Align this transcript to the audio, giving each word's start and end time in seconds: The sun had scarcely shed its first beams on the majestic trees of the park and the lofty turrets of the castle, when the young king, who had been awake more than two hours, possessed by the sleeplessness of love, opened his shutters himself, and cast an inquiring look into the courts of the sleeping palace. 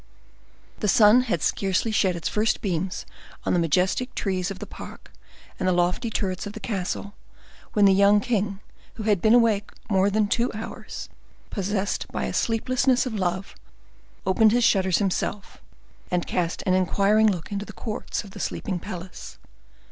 The 0.79 0.87
sun 0.87 1.21
had 1.29 1.43
scarcely 1.43 1.91
shed 1.91 2.15
its 2.15 2.27
first 2.27 2.59
beams 2.61 3.05
on 3.45 3.53
the 3.53 3.59
majestic 3.59 4.15
trees 4.15 4.49
of 4.49 4.57
the 4.57 4.65
park 4.65 5.11
and 5.59 5.67
the 5.67 5.71
lofty 5.71 6.09
turrets 6.09 6.47
of 6.47 6.53
the 6.53 6.59
castle, 6.59 7.13
when 7.73 7.85
the 7.85 7.93
young 7.93 8.19
king, 8.19 8.61
who 8.95 9.03
had 9.03 9.21
been 9.21 9.35
awake 9.35 9.69
more 9.91 10.09
than 10.09 10.27
two 10.27 10.51
hours, 10.53 11.07
possessed 11.51 12.07
by 12.11 12.25
the 12.25 12.33
sleeplessness 12.33 13.05
of 13.05 13.13
love, 13.13 13.53
opened 14.25 14.53
his 14.53 14.63
shutters 14.63 14.97
himself, 14.97 15.61
and 16.09 16.25
cast 16.25 16.63
an 16.65 16.73
inquiring 16.73 17.27
look 17.31 17.51
into 17.51 17.65
the 17.65 17.71
courts 17.71 18.23
of 18.23 18.31
the 18.31 18.39
sleeping 18.39 18.79
palace. 18.79 19.37